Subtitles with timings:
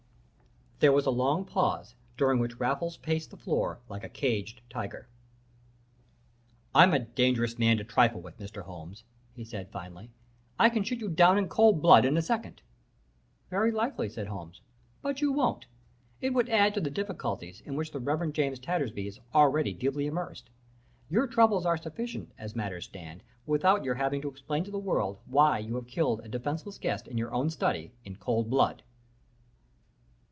[0.81, 5.07] "There was a long pause, during which Raffles paced the floor like a caged tiger.
[6.73, 8.63] "'I'm a dangerous man to trifle with, Mr.
[8.63, 9.03] Holmes,'
[9.35, 10.09] he said, finally.
[10.57, 12.63] 'I can shoot you down in cold blood in a second.'
[13.51, 14.61] "'Very likely,' said Holmes.
[15.03, 15.67] 'But you won't.
[16.19, 20.07] It would add to the difficulties in which the Reverend James Tattersby is already deeply
[20.07, 20.49] immersed.
[21.11, 25.19] Your troubles are sufficient, as matters stand, without your having to explain to the world
[25.27, 28.81] why you have killed a defenceless guest in your own study in cold blood.